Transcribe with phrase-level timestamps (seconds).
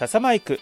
[0.00, 0.60] 笹マイク。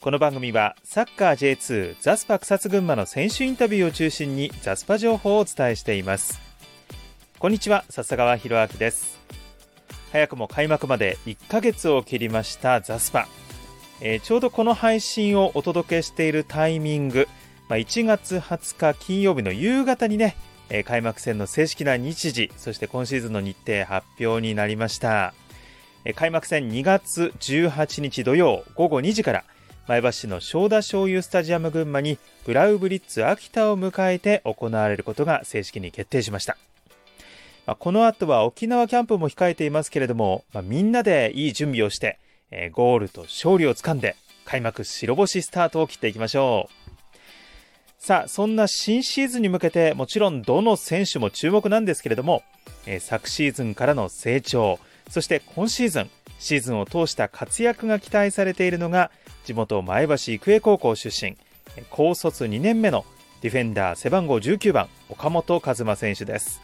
[0.00, 6.40] この番組はサッカー J2 ザスパ草津群馬の選手インタビューを中心にザスパ情報をお伝えしています。
[7.40, 9.18] こんにちは笹川博明です。
[10.12, 13.26] 早くも開幕まで1ヶ月を切りましたザスパ、
[14.00, 17.26] えー、ちょうどこの配信をお届けしているタイミング、
[17.68, 20.36] まあ、1月20日金曜日の夕方にね、
[20.68, 25.34] えー、開幕戦の正式な日時そして今シーズンの日程発表になりました。
[26.14, 29.44] 開幕戦2月18日土曜午後2時から
[29.88, 36.56] 前橋市の正田醤油スタジアム群馬にブラウブリッツ秋田を迎えて行われることが正式に決定しました。
[37.66, 42.18] まあ、この後は沖縄キャンプも控えていますけれども、まあ、みんなでいい準備をして、
[42.50, 46.86] えー、ゴールと勝利をつかんで開幕白星スタートを切っていきましょう。
[47.98, 52.44] さあ、そんな新シーズンに向けてもちろんどの選手も注目なんですけれども、
[52.86, 59.10] えー、昨シーズンからの成長、そして今シーズン、シーズンを通した活躍が期待されているのが、
[59.44, 61.36] 地元前橋育英高校出身、
[61.90, 63.04] 高卒2年目の
[63.42, 66.60] ディフェンダー背番号19番、岡本和真選手です。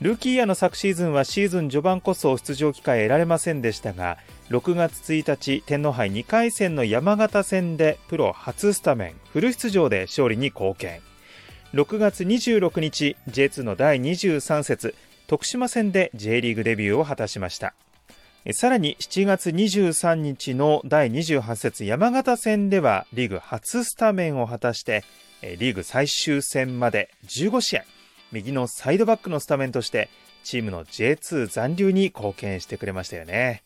[0.00, 4.18] ルーキーイヤーの昨シーズンはシーズン序盤こそ出場機会得られませんでしたが、
[4.50, 11.00] 6月1日天皇杯2回戦の山形戦でプロ初スタメンフル出場で勝利に貢献。
[11.74, 14.94] 6月26日 J2 の第23節
[15.28, 17.74] 徳島戦で J リーグデビューを果たしました。
[18.52, 25.04] さらに7月23日の第28節山形戦ではリーグ初スタメンを果たして
[25.42, 27.84] リーグ最終戦まで15試合
[28.32, 30.08] 右のサイドバックのスタメンとして
[30.44, 33.62] チームの J2 残留に貢献してくれましたよね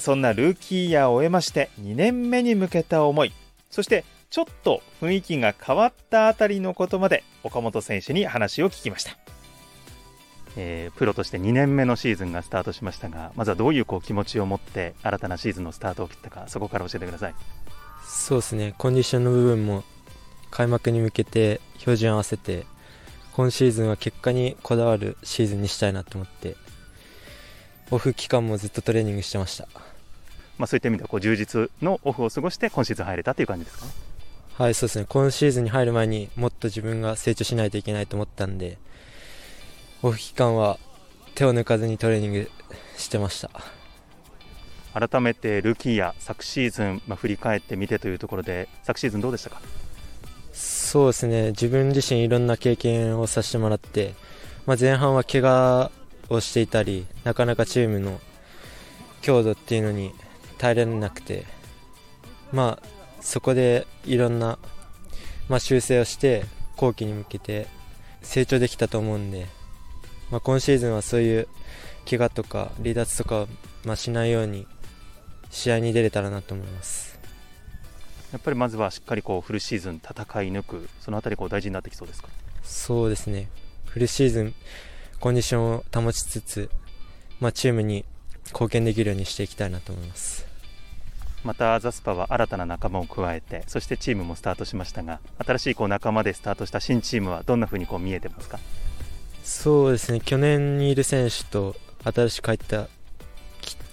[0.00, 3.32] そんなルーキーイヤーを終えまして2年目に向けた思い
[3.70, 9.16] そしてちょっと雰囲気が変わったあたりのことまで岡本選手に話を聞きました
[10.56, 17.34] えー、プロとして2年目のシーズンがスタートしましたがまずはどういうこう気持ちを持って新たなシーズンのスタートを切ったかそこから教えてください。
[18.04, 18.74] そうですね。
[18.76, 19.84] コンディションの部分も
[20.50, 22.66] 開幕に向けて標準合わせて
[23.34, 26.56] 今シーズンは結果にこだわるシーズンにしたいなと思って
[27.92, 29.68] オフ期間もずっとトレーニングしてました、
[30.58, 33.86] まあ、そういった意味ではこう充実のオフを過ごして今シーズン入れたという感じですか？
[34.64, 35.06] はいそうですね。
[35.08, 38.76] 今シーズンに入る前にもっと自分が成長しないといけないと思ったんで
[40.02, 40.78] オフ期間は
[41.34, 42.50] 手を抜かずにトレーニング
[42.96, 43.50] してました。
[44.98, 49.60] 改めてルーキーや昨シーズン、まあ、振り返ってみてというところで昨シーズンどうでしたか？
[50.52, 51.48] そうですね。
[51.48, 54.14] 自分自身いろんな経験をさせてもらって、
[54.66, 55.90] まあ、前半は怪我
[56.28, 58.20] をしていたりなかなかチームの
[59.20, 60.12] 強度っていうのに
[60.56, 61.44] 耐えられなくて
[62.52, 62.86] まあ
[63.20, 64.58] そこでいろんな、
[65.48, 66.44] まあ、修正をして
[66.76, 67.66] 後期に向けて
[68.22, 69.46] 成長できたと思うんで
[70.30, 71.48] まあ、今シーズンはそういう
[72.08, 73.46] 怪我とか離脱とか、
[73.84, 74.66] まあ、しないように
[75.50, 77.18] 試合に出れたらなと思います。
[78.32, 82.28] やっぱりまずはしっかりこうフルシーズン戦い抜くそのあたりこう大事になってきそうですか？
[82.62, 83.48] そうですね。
[83.86, 84.54] フルシーズン
[85.18, 86.70] コンディションを保ちつつ、
[87.40, 88.04] まあ、チームに
[88.46, 90.46] 貢献できるようにしていきたいなと思います。
[91.42, 98.60] またザスパは新たな仲間を加えてそしてチームもスタートしましたが新しいこう仲間でスタートした新チームはどんなふうにこう見えてますか？
[99.52, 101.74] そうですね去年にいる選手と
[102.04, 102.88] 新しく入った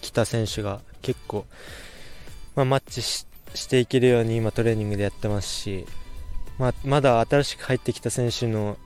[0.01, 1.45] 来た選手が結構、
[2.55, 3.25] まあ、マッチし
[3.67, 5.85] ていけるように今トレーニングでやってますし、
[6.59, 8.77] まあ、まだ新しく入ってきた選手の、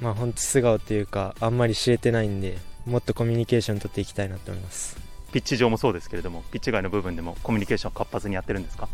[0.00, 4.98] まあ、本当素顔というかあんまり知れてないんでもっとコミュニケーション取っていきたいなと思います。
[5.32, 8.88] ピッチ上もそうですけれどもピッチ外の部分でもコミュニケーション活発にやってるんですか？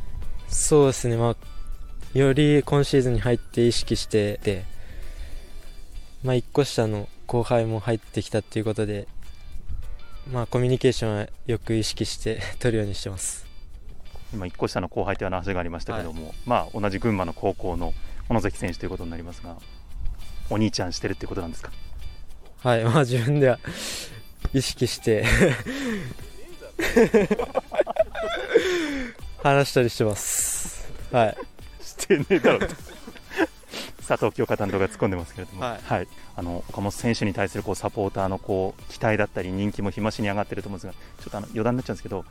[0.48, 4.70] そうですね、まあ、より今シーズンに入って意識してて
[6.22, 9.06] まあ、1個下の後輩も入ってきたっていうことで、
[10.30, 13.46] まあ、コミュニケーションはよく意識して 取るようにしてます。
[14.32, 17.92] 今、1個下の後輩という話がありましたけども、はい、まあ、同じ群馬の高校の
[18.28, 19.56] 小野関選手ということになりますが、
[20.50, 21.70] お兄ちゃんしてるってことなんですか？
[22.62, 23.58] はい、まあ、自分では
[24.54, 25.24] 意識して
[29.42, 30.88] 話したりしてます。
[31.10, 31.36] はい。
[31.82, 32.60] してねえだろ
[34.12, 42.26] 佐藤京香担当が突っ込んでますけれども、はい、はい、あの岡本選手に対するこうサポーターのこう期待だったり人気も日増しに上がっていると思うんですがちょっとあの余談になっちゃうんですけど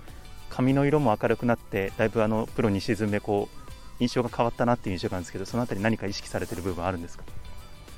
[0.50, 3.58] 髪の色も明るくなってだいぶあのプロ2シーズン目こう
[4.00, 7.24] 印象が変わったなっていう印象なんですけどそのあたり何か意識されている部分あるんですか？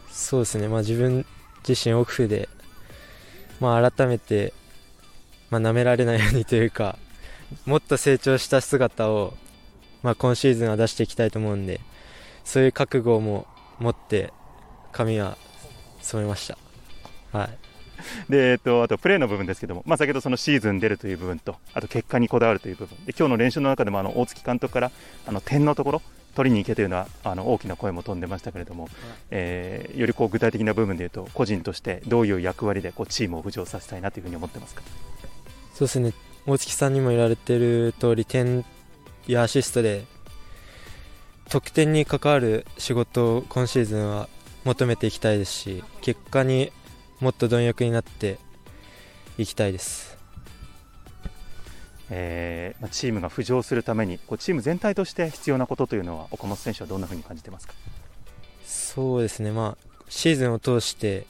[0.09, 1.25] そうですね、まあ、自分
[1.67, 2.47] 自身オフで、
[3.59, 4.53] まあ、改めて、
[5.49, 6.97] まあ、舐められないようにというか
[7.65, 9.33] もっと成長した姿を、
[10.03, 11.81] まあ、今シーズンは出していきたいと思うんで
[12.45, 13.47] そういう覚悟も
[13.79, 14.31] 持って
[14.91, 15.37] 髪は
[16.01, 16.57] 染めました。
[17.37, 17.57] はい。
[18.29, 24.91] で、えっと、あとプレーの部分ですけども、まあ、先ほどそのシーズン出るという部分と、あと結果にこだわるという部分、で今日の練習の中でもあの大月監督から
[25.25, 26.01] あの点のところ、
[26.35, 28.89] 取りに行けというのはあの大きな声も飛んでましたけれども、
[29.29, 34.81] えー、よりこう具体的な部分でいうと、個人としてどういう役割でこうチームを浮上させたいなというふうに思ってますか？
[35.73, 36.13] そうですね、
[36.45, 38.65] 大月さんにも言われている通り、点
[39.27, 40.05] やアシストで
[41.53, 44.27] 得点に関わる仕事を今シーズンは
[44.63, 46.71] 求めていきたいですし結果に
[47.19, 48.39] もっと貪欲になって
[49.37, 50.17] いきたいです、
[52.09, 57.75] えー、チームが浮上するためにこうチーム全体として必要なことというのは岡本選手はどんなふうに感じてますか？
[58.65, 61.27] そうですね、まあ、シーズンを通して、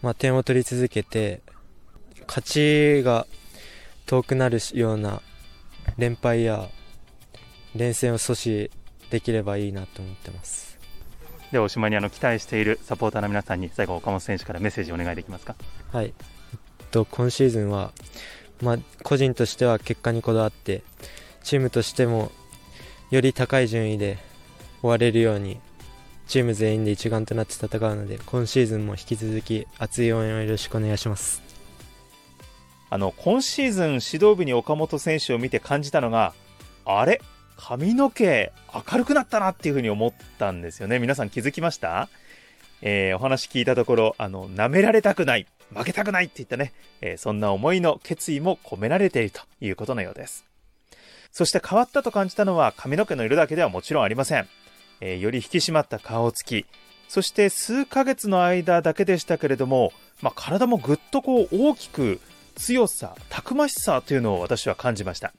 [0.00, 1.40] まあ、点を取り続けて
[2.28, 3.26] 勝ちが
[4.06, 5.22] 遠くなるような
[5.98, 6.68] 連敗や
[7.74, 8.70] 連戦を阻止
[9.10, 10.78] できればいいなと思ってます。
[11.52, 15.56] ではおしまいにあの期待しているサポーターの皆さんに最後岡本選手からメッセージお願いできますか？
[15.92, 16.12] はい、えっ
[16.90, 17.92] と、今シーズンは、
[18.62, 20.82] まあ、個人としては結果にこだわって
[21.42, 22.30] チームとしても
[23.10, 24.18] より高い順位で
[24.80, 25.58] 終われるように
[26.28, 31.42] チーム全員で一丸となって戦うので今シーズンも引き続き熱い応援をよろしくお願いします。
[32.90, 36.32] あの今シーズン指導部に岡本選手を見て感じたのが
[36.84, 37.20] あれ？
[37.62, 40.98] 髪の毛明るくなったなっていうふうに思ったんですよね。
[40.98, 42.08] 皆さん気づきました？
[42.80, 46.72] えー、お話聞いたところ、あの、舐められたくない、負けたくないっていったね、
[47.02, 50.46] えー、そんな思いの決意も込められているということのようです。
[51.30, 54.48] そして変わったと感じたのは髪の毛の色だけではもちろんありません。
[55.02, 56.64] えー、より引き締まった顔つき、
[57.08, 59.92] そして数ヶ月の間だけでしたけれども、
[60.22, 62.20] まあ、体もぐっとこう大きく
[62.56, 65.34] 強さ、たくましさというのを私は感じました。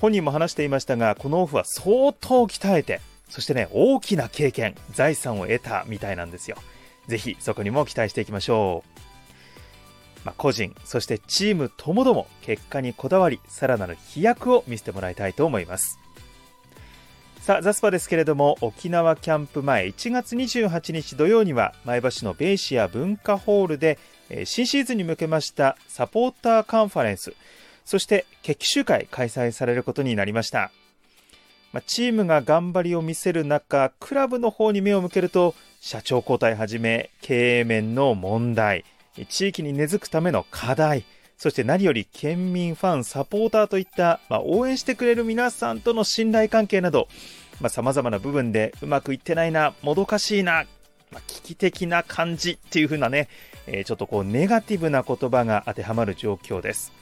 [0.00, 6.56] 本人も話していましたが、このオフは相当鍛えて、そしてね、大きな経験、財産を得たみたいなんですよ。
[7.06, 9.00] ぜひそこにも期待していきましょう。
[10.24, 15.98] まあ、個人、そしてチームともども結果にこだわり、さらなる飛躍を見せてもらいたいと思います。
[17.40, 23.98] さあ、ザスパですけれども、沖縄キャンプ前1月28日土曜には、前橋のベイシア文化ホールで、
[24.44, 27.34] 新シーズンに向けましたサポーターカンファレンス、
[27.84, 30.70] そして決起集会開催されることになりました。
[31.72, 38.84] まあ、チームが頑張りを見せる中、クラブの方に目を向けると、社長交代はじめ、経営面の問題、
[39.28, 41.04] 地域に根付くための課題、
[41.36, 47.08] そして何より県民ファン、サポーターといった、まあ、応援してくれる皆さんとの信頼関係など、
[47.60, 50.66] まあ、様々な部分でうまくいってないな、もどかしいな、
[51.12, 53.28] まあ、危機的な感じっていう風なね、
[53.66, 56.92] えー、ちょっとこうネガティブな言葉が当てはまる状況です。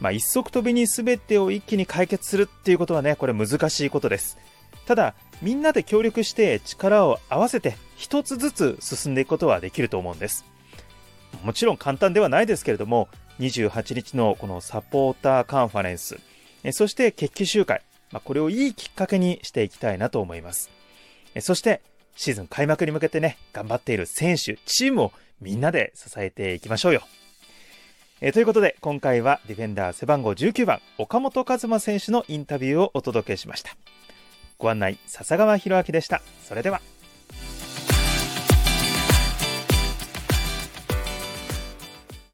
[0.00, 4.38] まあ、一足飛びに全てを一気に解決するっていうことはね、これ難しいことです。
[4.86, 10.44] ただ、みんなで協力して力を合わせて一つずつ進んでいくことはできると思うんです。
[11.44, 13.08] もちろん簡単ではないですけれども、
[13.38, 16.18] 28日のこのサポーターカンファレンス、
[16.72, 20.70] そして決起集会、まあ、これをいいきっかけにしていきたいなと思います。
[21.40, 21.80] そして、
[22.16, 27.02] シーズン開幕に向けてね、頑張っている選手、チームをみんなで支えていきましょうよ。
[28.22, 33.70] えー、ということで、今回はディフェンダー背番号19番、岡本和真選手のインタビューをお届けしました。
[34.58, 36.20] ご案内、笹川博明でした。
[36.44, 36.82] それでは。